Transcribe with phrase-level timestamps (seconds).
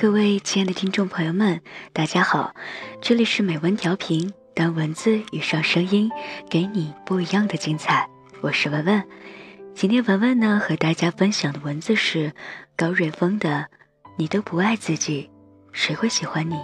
[0.00, 1.60] 各位亲爱的听众朋友们，
[1.92, 2.54] 大家好，
[3.00, 6.08] 这里是美文调频，当文字遇上声音，
[6.48, 8.08] 给你不一样的精彩。
[8.40, 9.02] 我是文文，
[9.74, 12.32] 今天文文呢和大家分享的文字是
[12.76, 13.66] 高瑞峰的
[14.16, 15.28] 《你都不爱自己，
[15.72, 16.54] 谁会喜欢你》。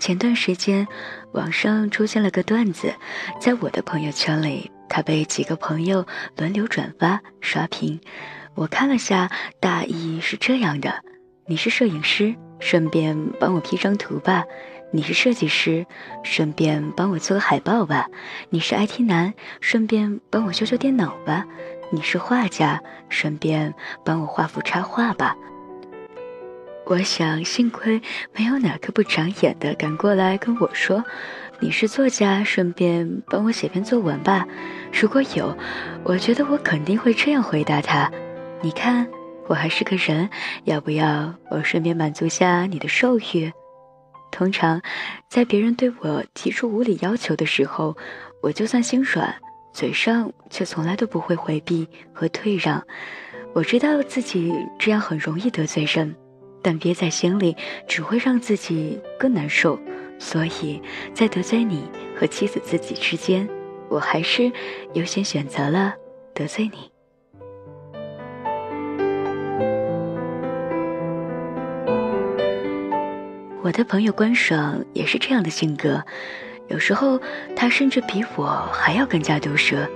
[0.00, 0.88] 前段时间，
[1.30, 2.92] 网上出现了个段子，
[3.40, 4.68] 在我的朋友圈里。
[4.88, 8.00] 他被几个朋友轮流转发刷屏，
[8.54, 11.02] 我看了下，大意是这样的：
[11.46, 14.44] 你是摄影师，顺便帮我 P 张图吧；
[14.92, 15.86] 你是设计师，
[16.22, 18.06] 顺便帮我做个海报吧；
[18.50, 21.44] 你是 IT 男，顺便帮我修修电脑吧；
[21.90, 25.36] 你是画家，顺便帮我画幅插画吧。
[26.88, 28.00] 我想，幸亏
[28.32, 31.04] 没有哪个不长眼的敢过来跟我说。
[31.58, 34.46] 你是作家，顺便帮我写篇作文吧。
[34.92, 35.56] 如果有，
[36.04, 38.08] 我觉得我肯定会这样回答他：
[38.62, 39.04] 你看，
[39.48, 40.30] 我还是个人，
[40.62, 43.50] 要不要我顺便满足下你的兽欲？
[44.30, 44.80] 通常，
[45.28, 47.96] 在别人对我提出无理要求的时候，
[48.40, 49.34] 我就算心软，
[49.72, 52.80] 嘴上却从来都不会回避和退让。
[53.54, 56.14] 我知道自己这样很容易得罪人，
[56.66, 59.78] 但憋在心里只会让自己更难受。
[60.18, 60.82] 所以
[61.14, 61.84] 在得罪你
[62.18, 63.48] 和妻子自己之间，
[63.88, 64.50] 我还是
[64.94, 65.94] 优先选择了
[66.34, 66.90] 得罪你。
[73.62, 76.02] 我的朋友关爽也是这样的性格，
[76.66, 77.20] 有时候
[77.54, 79.88] 他甚至比我还要更加毒舌。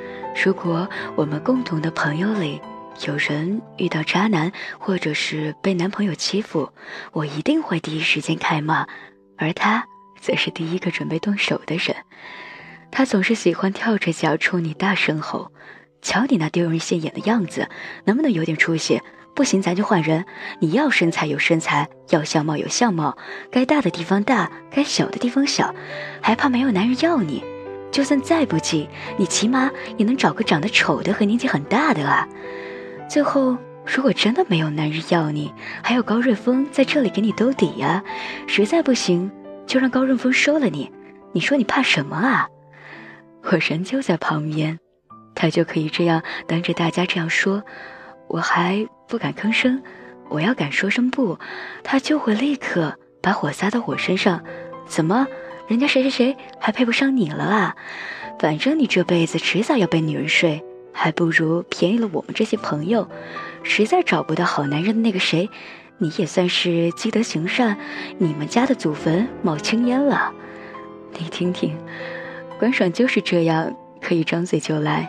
[0.45, 2.61] 如果我们共同的朋友里
[3.07, 6.71] 有人遇到渣男，或者是被男朋友欺负，
[7.13, 8.87] 我一定会第一时间开骂，
[9.37, 9.87] 而他。
[10.21, 11.97] 则是第一个准备动手的人，
[12.91, 15.51] 他总是喜欢跳着脚冲你大声吼
[16.03, 17.71] ：“瞧你那丢人现眼的样子，
[18.05, 19.01] 能不能有点出息？
[19.35, 20.27] 不行，咱就换人。
[20.61, 23.17] 你要身材有身材，要相貌有相貌，
[23.51, 25.75] 该大的地方大，该小的地方小，
[26.21, 27.43] 还怕没有男人要你？
[27.91, 32.29] 就算再不济，你起码也能找个长得丑的和年纪很大的啊！
[33.11, 38.05] 最后，如果真的没有男人要你，还有高瑞峰在这里给你兜底呀，
[38.47, 39.29] 实在不行。”
[39.67, 40.91] 就让高润峰收了你，
[41.33, 42.49] 你说你怕什么啊？
[43.43, 44.79] 我人就在旁边，
[45.35, 47.63] 他就可以这样当着大家这样说，
[48.29, 49.83] 我还不敢吭声。
[50.29, 51.39] 我要敢说声不，
[51.83, 54.43] 他就会立刻把火撒到我身上。
[54.87, 55.27] 怎么，
[55.67, 57.77] 人家谁谁谁还配不上你了啊？
[58.39, 63.09] 反正你这辈子迟早要被女人睡，还不如便宜了我们这些朋友。
[63.63, 65.49] 实在找不到好男人的那个谁。
[66.03, 67.77] 你也算是积德行善，
[68.17, 70.33] 你们家的祖坟冒青烟了。
[71.19, 71.77] 你听听，
[72.59, 73.71] 关爽就是这样，
[74.01, 75.07] 可以张嘴就来。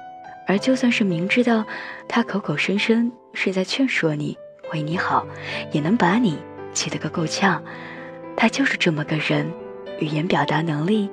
[0.47, 1.63] 而就算是明知道
[2.09, 4.37] 他口口声声是在劝说你，
[4.73, 5.25] 为你好，
[5.71, 6.37] 也能把你
[6.73, 7.63] 气得个够呛。
[8.35, 9.49] 他就是这么个人，
[10.01, 11.09] 语言表达能力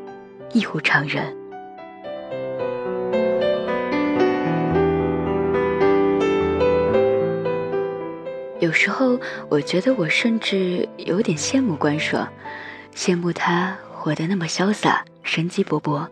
[0.53, 1.38] 异乎常人。
[8.61, 12.29] 有时候，我觉得我甚至有点羡慕关爽，
[12.95, 16.09] 羡慕他活得那么潇洒、生机勃勃。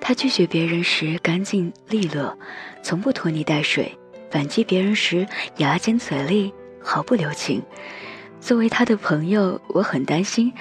[0.00, 2.36] 他拒绝别人时干净利落，
[2.82, 3.86] 从不拖泥带水；
[4.30, 5.26] 反击别人时
[5.58, 6.52] 牙尖嘴利，
[6.82, 7.62] 毫不留情。
[8.40, 10.52] 作为他的朋友，我很担心，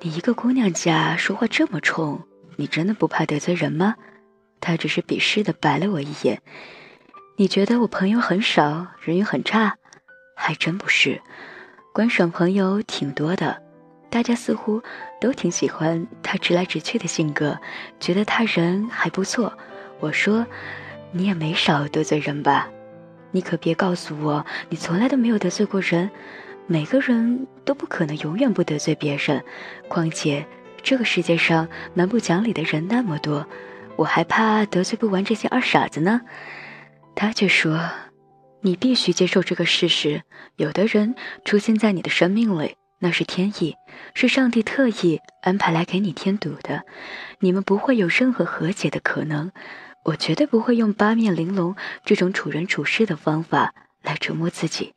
[0.00, 2.20] 你一个姑娘家说话这么冲，
[2.56, 3.94] 你真的不怕得罪人吗？
[4.60, 6.40] 他只是鄙视的白了我一眼。
[7.36, 9.77] 你觉得我朋友很少，人缘很差？
[10.40, 11.20] 还真不是，
[11.92, 13.60] 观赏朋友挺多的，
[14.08, 14.80] 大家似乎
[15.20, 17.58] 都挺喜欢他直来直去的性格，
[17.98, 19.52] 觉得他人还不错。
[19.98, 20.46] 我说，
[21.10, 22.68] 你也没少得罪人吧？
[23.32, 26.08] 你可别告诉我你从来都没有得罪过人。
[26.66, 29.42] 每个人都不可能永远不得罪别人，
[29.88, 30.46] 况且
[30.82, 33.44] 这个世界上蛮不讲理的人那么多，
[33.96, 36.20] 我还怕得罪不完这些二傻子呢。
[37.14, 37.78] 他却说。
[38.60, 40.22] 你必须接受这个事实：
[40.56, 41.14] 有的人
[41.44, 43.76] 出现在你的生命里，那是天意，
[44.14, 46.84] 是上帝特意安排来给你添堵的。
[47.40, 49.52] 你们不会有任何和解的可能。
[50.04, 54.94] 我绝对不会用八面玲珑这种处人处事的方法来折磨自己，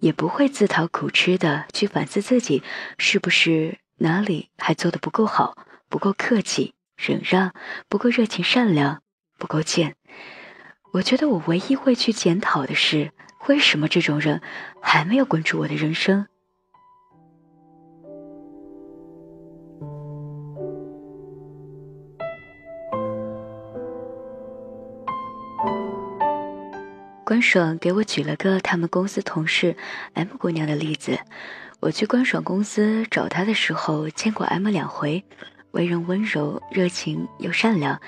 [0.00, 2.62] 也不会自讨苦吃的去反思自己
[2.96, 5.56] 是不是哪里还做的不够好，
[5.88, 7.52] 不够客气、忍让，
[7.88, 9.02] 不够热情、善良，
[9.38, 9.94] 不够贱。
[10.96, 13.10] 我觉得我唯一会去检讨的是，
[13.48, 14.40] 为什么这种人
[14.80, 16.26] 还没有关注我的人生？
[27.26, 29.76] 关爽给我举了个他们公司同事
[30.14, 31.18] M 姑娘的例子。
[31.80, 35.22] 我去关爽公司找她的时候，见过 M 两回，
[35.72, 38.00] 为人温柔、热情又善良。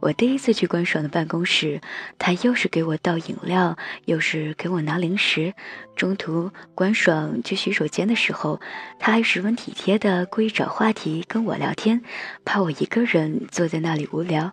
[0.00, 1.80] 我第一次去关爽的办公室，
[2.18, 5.54] 他又是给我倒饮料，又是给我拿零食。
[5.96, 8.60] 中途关爽去洗手间的时候，
[9.00, 12.02] 他还十分体贴的故意找话题跟我聊天，
[12.44, 14.52] 怕我一个人坐在那里无聊。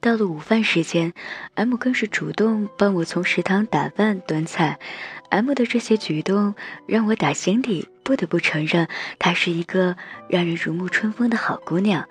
[0.00, 1.12] 到了午饭时间
[1.54, 4.80] ，M 更是主动帮我从食堂打饭端菜。
[5.28, 6.56] M 的这些举动
[6.86, 8.88] 让我打心底不得不承认，
[9.20, 9.96] 她是一个
[10.28, 12.08] 让人如沐春风的好姑娘。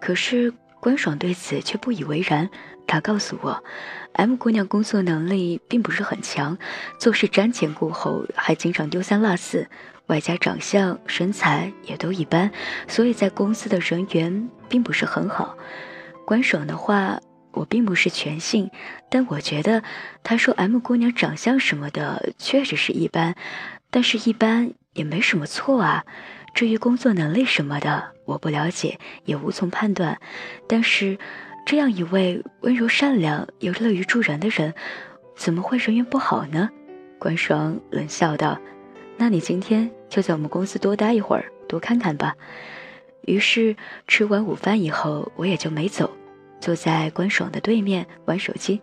[0.00, 0.54] 可是。
[0.86, 2.48] 关爽对此却不以为然，
[2.86, 3.64] 他告诉我
[4.12, 6.56] ，M 姑娘工作能力并不是很强，
[7.00, 9.68] 做事瞻前顾后，还经常丢三落四，
[10.06, 12.52] 外加长相身材也都一般，
[12.86, 15.56] 所以在公司的人缘并不是很好。
[16.24, 17.18] 关爽的话
[17.50, 18.70] 我并不是全信，
[19.10, 19.82] 但我觉得
[20.22, 23.34] 他说 M 姑娘长相什么的确实是一般，
[23.90, 26.04] 但是一般也没什么错啊。
[26.54, 30.20] 至于工作能力什么的，我不了解，也无从判断。
[30.68, 31.16] 但是，
[31.64, 34.74] 这样一位温柔善良又乐于助人的人，
[35.34, 36.68] 怎么会人缘不好呢？
[37.18, 38.60] 关爽冷笑道
[39.16, 42.36] ：“那你今天就在我们公司多待一会儿，多看看吧。”
[43.26, 43.74] 于是
[44.06, 46.10] 吃完午饭以后，我也就没走，
[46.60, 48.80] 坐在关爽的对面玩手机。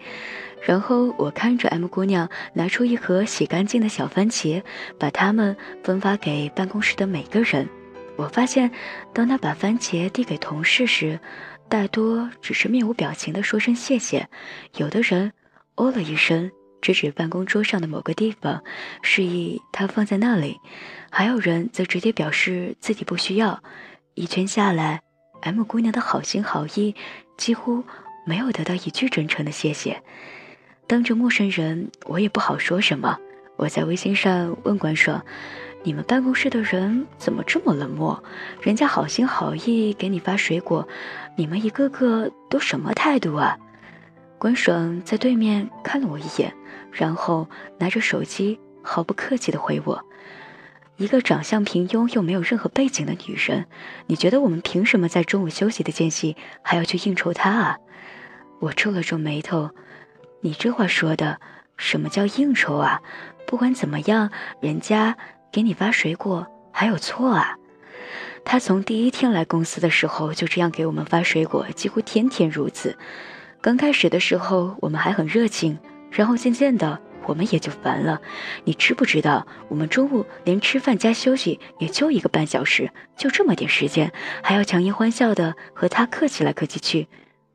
[0.62, 4.64] 然后我看着 M 姑娘拿出一盒洗干净的小番茄，
[4.98, 7.70] 把它们分发给办公室的每个人。
[8.16, 8.72] 我发现，
[9.14, 11.20] 当他把番茄递给同事时，
[11.68, 14.30] 大多只是面无表情地说声谢谢。
[14.78, 15.34] 有的人
[15.76, 16.52] 哦了一声，
[16.82, 18.64] 指指办公桌上的某个地方，
[19.02, 20.58] 示意他放在那里；
[21.10, 23.64] 还有人则直接表示自己不需要。
[24.14, 25.02] 一圈下来
[25.42, 26.96] ，M 姑娘的好心好意
[27.36, 27.84] 几乎
[28.28, 30.04] 没有得到一句真诚的谢谢。
[30.86, 33.18] 当着陌生人，我也不好说什么。
[33.56, 35.24] 我在微信上问关爽
[35.86, 38.24] ：“你们办公室的人怎么这么冷漠？
[38.62, 40.88] 人家好心好意给你发水果，
[41.36, 43.58] 你们一个个都什么态度啊？”
[44.40, 46.54] 关爽在对面看了我一眼，
[46.92, 47.50] 然后
[47.80, 50.02] 拿着手机毫不客气地回我
[50.96, 53.66] ：“一个长相平庸又没有任何背景的女人，
[54.08, 57.78] 你觉得我们凭什么在中午休息的间隙还要去应酬她啊？”
[58.62, 59.72] 我皱了皱眉头。
[60.40, 61.40] 你这话说的，
[61.76, 63.02] 什么叫应酬啊？
[63.46, 64.30] 不管怎么样，
[64.62, 65.18] 人家
[65.54, 67.56] 给你发水果还有错啊？
[68.44, 72.98] 他从第一天来公司的时候就这样给我们发水果，几乎天天如此。
[73.62, 75.78] 刚开始的时候我们还很热情，
[76.10, 78.20] 然后渐渐的我们也就烦了。
[78.64, 84.12] 你知不知道，我们中午连吃饭加休息也就一个半小时，就这么点时间，
[84.42, 87.08] 还要强颜欢笑的和他客气来客气去，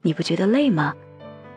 [0.02, 0.94] 你不觉得累吗？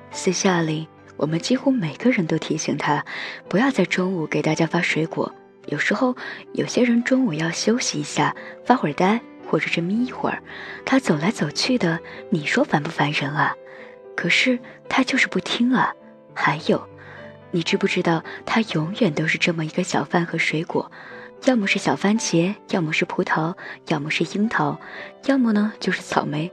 [0.10, 0.88] 私下里。
[1.18, 3.06] 我们几乎每个人都提醒他，
[3.48, 5.32] 不要在中午给大家发水果。
[5.68, 6.16] 有时候
[6.54, 8.36] 有些人中午要休息一下，
[8.66, 10.42] 发会儿呆，或者是眯一会儿。
[10.86, 12.00] 他走来走去的，
[12.30, 13.56] 你说烦不烦人啊？
[14.16, 14.60] 可是
[14.90, 15.94] 他就是不听啊。
[16.34, 16.88] 还有，
[17.52, 20.92] 你知不知道，他永远都是这么一个小饭和水果，
[21.46, 23.56] 要么是小番茄，要么是葡萄，
[23.88, 24.80] 要么是樱桃，
[25.26, 26.52] 要么呢就是草莓。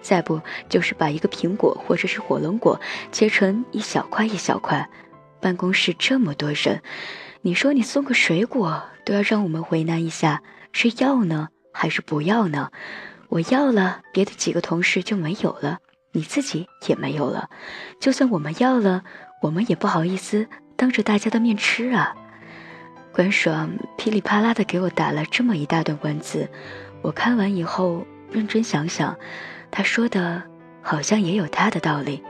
[0.00, 2.80] 再不就是把一个苹果或者是火龙果
[3.12, 4.88] 切成一小块一小块。
[5.40, 6.80] 办公室这么多人，
[7.42, 10.42] 你说你送个水果都要让我们为难一下，
[10.72, 12.70] 是要呢还是不要呢？
[13.28, 15.78] 我要了，别的几个同事就没有了，
[16.12, 17.48] 你自己也没有了。
[18.00, 19.04] 就算我们要了，
[19.42, 22.14] 我们也不好意思当着大家的面吃啊。
[23.12, 26.48] 关爽噼里啪啦的给我打了这么一大段文字，
[27.02, 29.16] 我看完以后认真想想。
[29.70, 30.42] 他说的，
[30.82, 32.22] 好像也有他的道理。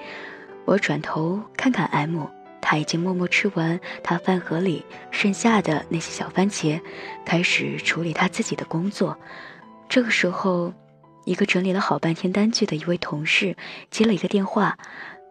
[0.65, 2.27] 我转头看看 M，
[2.71, 6.79] 他已经默默吃完他饭盒里剩下的那些小番茄，
[7.25, 9.19] 开始处理他自己的工作。
[9.89, 10.75] 这个时候，
[11.25, 13.57] 一个整理了好半天单据的一位同事
[13.91, 14.77] 接了一个电话，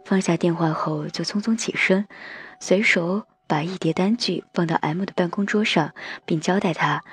[0.03, 2.08] 放下电话后就匆匆起身，
[2.60, 5.94] 随手把一叠单据放到 M 的办公桌上，
[6.25, 7.03] 并交代他：“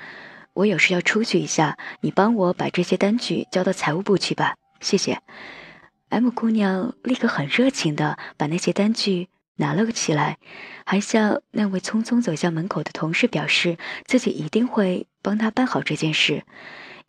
[0.53, 5.19] 我有事要出去一下，你帮我把这些单据交到财务部去吧。”谢谢
[6.09, 10.37] ，M 姑娘立刻很热情的把那些单据拿了起来，
[10.85, 16.43] 还向那位匆匆走向门口的同事表示自己一定会帮他办好这件事。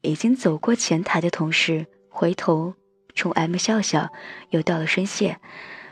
[0.02, 2.74] 已经走过前台的同事回头
[3.14, 4.10] 冲 M 笑笑，
[4.50, 5.38] 又道了声谢，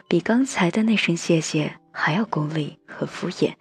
[0.08, 3.54] 比刚才的那声谢谢还要功利和敷衍。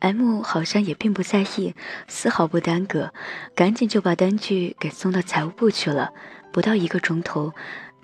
[0.00, 1.76] M 好像也并不在意，
[2.08, 3.12] 丝毫不耽搁，
[3.54, 6.12] 赶紧就把单据给送到财务部去了。
[6.52, 7.54] 不到一个钟头，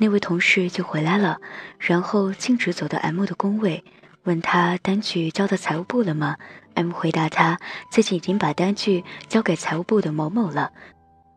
[0.01, 1.39] 那位同事就回来了，
[1.79, 3.85] 然后径直走到 M 的工位，
[4.23, 6.37] 问他单据交到财务部了吗
[6.75, 7.59] ？M 回答他
[7.91, 10.71] 自己已经把单据交给财务部的某某了。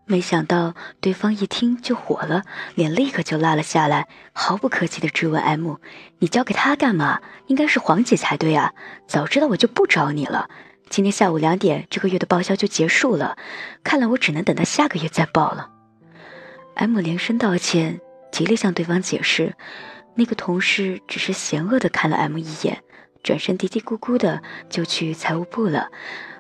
[0.05, 2.43] 没想到对方一听就火了，
[2.75, 5.77] 脸立刻就拉了下来，毫不客气地质问 M：“
[6.19, 7.21] 你交给他干嘛？
[7.47, 8.73] 应该是黄姐才对啊！
[9.07, 10.49] 早知道我就不找你了。
[10.89, 13.37] 今天下午两点，这个月的报销就结束了，
[13.83, 15.69] 看来我只能等到下个月再报了。
[16.75, 18.01] ”M 连声道歉，
[18.31, 19.55] 极力向对方解释，
[20.15, 22.81] 那个同事只是嫌恶的看了 M 一眼，
[23.23, 25.89] 转身嘀嘀咕咕的就去财务部了，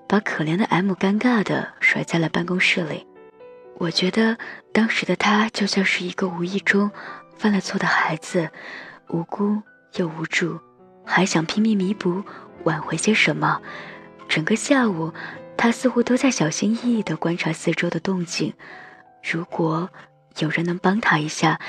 [0.07, 3.05] 把可怜的 M 尴尬的甩在了办公室里。
[3.77, 4.37] 我觉得
[4.71, 6.91] 当时的他就像是一个无意中
[7.37, 8.49] 犯了错的孩子，
[9.09, 9.61] 无辜
[9.95, 10.59] 又无助，
[11.05, 12.23] 还想拼命弥补、
[12.63, 13.59] 挽回些什么。
[14.29, 15.11] 整个下午，
[15.57, 18.53] 他似乎都在小心翼翼地观察四周的动静。
[19.23, 19.89] 如果
[20.39, 21.59] 有人能帮他一下，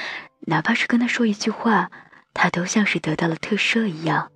[0.40, 1.90] 哪怕是跟他说一句话，
[2.34, 4.30] 他都像是得到了特赦一样。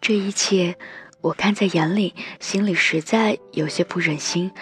[0.00, 0.76] 这一切，
[1.20, 4.52] 我看在眼里，心里实在有些不忍心。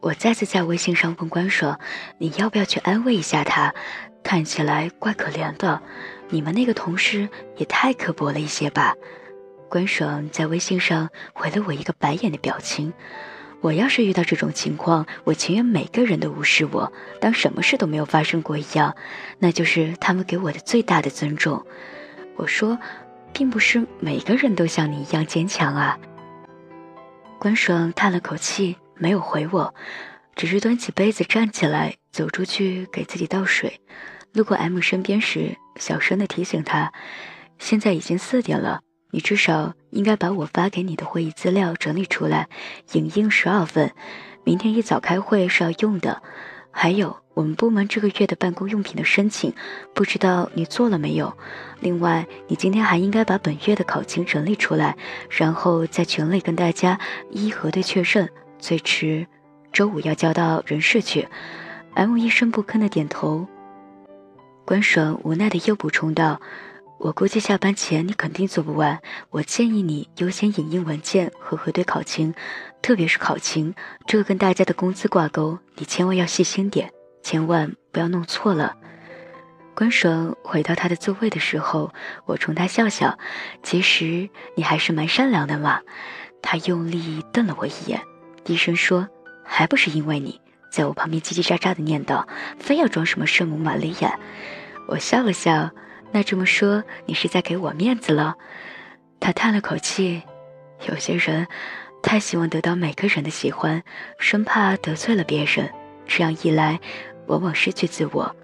[0.00, 1.80] 我再次在微信上问关爽
[2.18, 3.74] ：“你要不要去安慰一下他？
[4.22, 5.82] 看起来怪可怜的。
[6.28, 8.94] 你们那个同事也太刻薄了一些吧？”
[9.68, 12.92] 关爽在微信上回了我一个白眼的表情。
[13.60, 18.94] 我要是遇到这种情况，我情愿每个人都无视我，当什么事都没有发生过一样，
[19.38, 21.64] 那就是他们给我的最大的尊重。
[22.36, 22.78] 我说，
[23.32, 25.98] 并不是每个人都像你一样坚强啊。
[27.38, 28.76] 关爽叹了口气。
[28.98, 29.74] 没有回我，
[30.34, 33.78] 只是端起杯子站起来走出去给自己倒水。
[34.32, 36.90] 路过 M 身边时，小声的提醒他
[37.60, 38.80] ：“现在已经四点了，
[39.16, 42.50] 你至少应该把我发给你的会议资料整理出来，
[42.92, 43.90] 影印十二份，
[44.44, 46.20] 明天一早开会是要用的。
[46.70, 49.54] 还有我们部门这个月的办公用品的申请，
[49.94, 51.34] 不知道你做了没有？
[51.80, 54.94] 另外，你今天还应该把本月的考勤整理出来，
[55.30, 58.28] 然后在群里跟大家一一核对确认。”
[58.60, 59.26] 最迟
[59.72, 61.26] 周五要交到人事去。
[61.94, 63.46] M 一声不吭的点头。
[64.66, 66.38] 关爽无奈的又补充道
[66.98, 69.00] ：“我估计下班前你肯定做不完，
[69.30, 72.34] 我建议你优先影印文件和核对考勤，
[72.82, 73.74] 特别是考勤，
[74.06, 76.90] 这个跟大家的工资挂钩，你千万要细心点，
[77.22, 78.76] 千万不要弄错了。”
[79.76, 81.92] 关爽回到他的座位的时候，
[82.24, 83.18] 我冲他笑笑
[83.62, 85.80] ：“其实你还是蛮善良的嘛。”
[86.40, 88.00] 他用力瞪了我一眼。
[88.42, 89.06] 低声说
[89.44, 92.26] ：“还不是因为你在我旁边叽叽喳喳的念叨，
[92.58, 94.18] 非要装什么圣母玛利亚。”
[94.88, 95.70] 我笑了笑，
[96.12, 98.36] 那这么说你是在给我面子了？
[99.20, 100.22] 他叹了口气
[100.88, 101.46] ：“有些人
[102.02, 103.82] 太希望得到每个人的喜欢，
[104.18, 105.70] 生怕得罪了别人，
[106.06, 106.80] 这样一来，
[107.26, 108.34] 往往失去自我。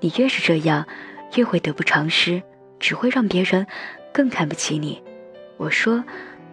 [0.00, 0.86] 你越是这样，
[1.34, 2.42] 越会得不偿失，
[2.78, 3.66] 只会让别人
[4.12, 5.02] 更看不起你。”
[5.58, 6.04] 我说。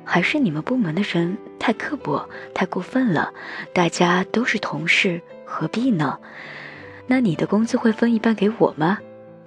[0.05, 3.31] 还是你们部门的人太刻薄、太过分了。
[3.73, 6.19] 大家都是同事，何必呢？
[7.07, 8.97] 那你的工资会分一半给我吗？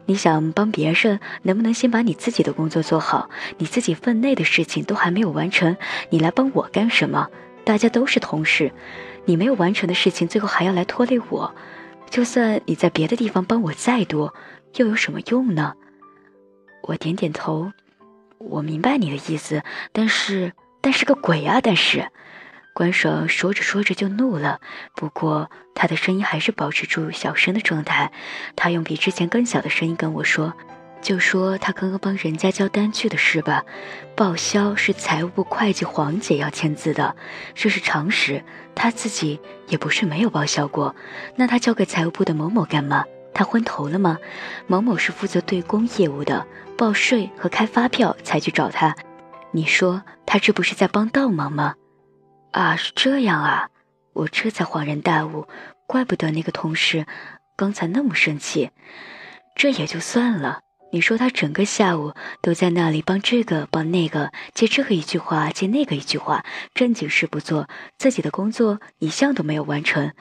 [0.07, 3.29] 你想帮别人，能不能先把你自己的工作做好？
[3.59, 5.77] 你自己分内的事情都还没有完成，
[6.11, 7.29] 你来帮我干什么？
[7.65, 8.73] 大家都是同事，
[9.25, 11.55] 你没有完成的事情，最后还要来拖累我。
[12.09, 14.33] 就算你在别的地方帮我再多，
[14.77, 15.75] 又有什么用呢？
[16.83, 17.73] 我点点头。
[18.39, 21.61] 我明白你的意思，但是，但是个鬼啊！
[21.61, 22.07] 但是，
[22.77, 24.61] 关爽说着说着就怒了。
[24.95, 28.13] 不过，他的声音还是保持住小声的状态。
[28.55, 30.53] 他用比之前更小的声音跟我说
[31.01, 33.65] ：“就说他刚刚帮人家交单据的事吧。
[34.15, 37.17] 报销是财务部会计黄姐要签字的，
[37.55, 38.45] 这是常识。
[38.75, 40.95] 他自己也不是没有报销过。
[41.35, 43.07] 那他交给财务部的某某干嘛？
[43.33, 44.19] 他昏头了吗？
[44.67, 48.95] 某某是负责对公业务的。”报税和开发票才去找他，
[49.51, 51.77] 你说他这不是在帮倒忙吗？
[52.57, 53.69] 啊，是这样啊，
[54.15, 55.47] 我这才恍然大悟，
[55.87, 57.05] 怪不得那个同事
[57.55, 58.71] 刚才那么生气。
[59.55, 60.61] 这也就算了，
[60.91, 70.15] 你说他整个下午都在那里帮这个帮那个，接这个一句话接那个一句话，正经事不做，自己的工作一项都没有完成。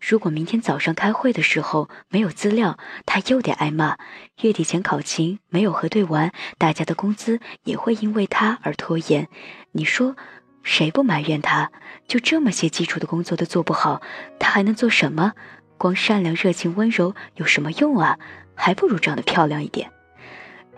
[0.00, 3.98] 如果明天早上开会的时候没有资料，他又得挨骂。
[4.40, 9.28] 月底前考勤没有核对完，大家的工资也会因为他而拖延。
[9.72, 10.16] 你说，
[10.62, 11.70] 谁不埋怨他？
[12.06, 14.02] 就这么些基础的工作都做不好，
[14.38, 15.32] 他还能做什么？
[15.78, 18.18] 光善良、热情、温柔有什么用啊？
[18.54, 19.90] 还不如长得漂亮一点。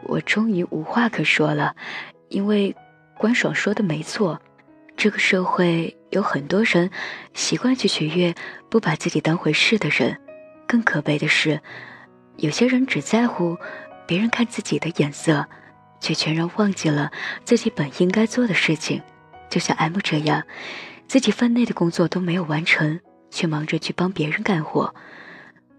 [0.05, 1.75] 我终于无话可说了，
[2.29, 2.75] 因为
[3.19, 4.41] 关爽说的没错。
[4.97, 6.89] 这个社会有很多人
[7.33, 8.35] 习惯去取悦
[8.71, 10.21] 不把自己当回事的人，
[10.67, 11.61] 更可悲的是，
[12.37, 13.59] 有些人只在乎
[14.07, 15.47] 别人看自己的眼色，
[16.01, 17.11] 却全然忘记了
[17.45, 19.03] 自己本应该做的事情。
[19.55, 20.43] 就像 M 这样，
[21.07, 22.99] 自己分内的工作都没有完成，
[23.31, 24.93] 却忙着去帮别人干活。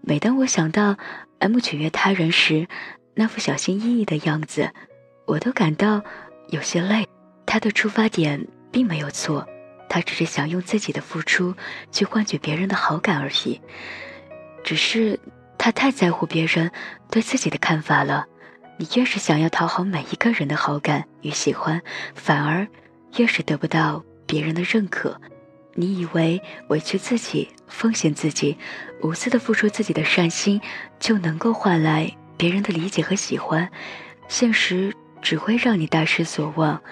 [0.00, 0.96] 每当我想到
[1.40, 2.68] M 取悦他人时
[3.12, 4.72] 那副小心翼翼的样子，
[5.26, 6.02] 我都感到
[6.48, 7.06] 有些累。
[7.44, 9.46] 他的出发点并没有错，
[9.90, 11.54] 他只是想用自己的付出
[11.92, 13.60] 去换取别人的好感而已。
[14.64, 15.20] 只是
[15.58, 16.70] 他太在乎别人
[17.10, 18.24] 对自己的看法了。
[18.78, 21.82] 你越是想要讨好每一个人的好感与喜欢，
[22.14, 22.66] 反而
[23.16, 25.20] 越是得不到别人的认可。
[25.74, 28.56] 你以为委屈自己、奉献自己、
[29.02, 30.60] 无私的付出自己的善心，
[30.98, 33.70] 就能够换来别人的理解和喜欢？
[34.26, 36.82] 现实只会让你大失所望。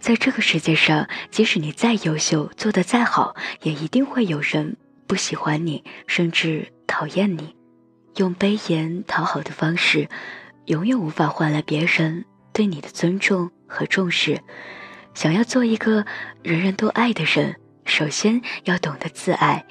[0.00, 7.54] 在这个世界上，即使你再优秀，做得再好，也一定会有人不喜欢你，甚至讨厌你。
[8.16, 10.08] 用卑言讨好的方式，
[10.66, 14.40] 永远无法换来别人对你的尊重和重视。
[15.18, 16.06] 想要做一个
[16.44, 17.56] 人人都爱的人。
[17.84, 19.66] 首先要懂得自爱，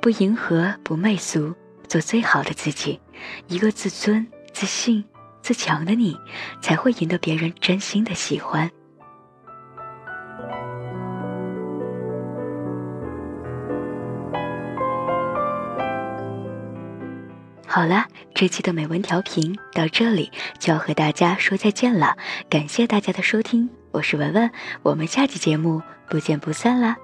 [0.00, 1.54] 不迎合，不媚俗，
[1.86, 3.00] 做最好的自己。
[3.46, 5.04] 一个自尊、自信、
[5.42, 6.16] 自强的你，
[6.60, 8.68] 才会赢得别人真心的喜欢。
[17.64, 22.16] 好了，这期的美文调频到这里就要和大家说再见了。
[22.48, 24.50] 感谢大家的收听，我是文文，
[24.82, 26.96] 我们下期节目不见不散啦。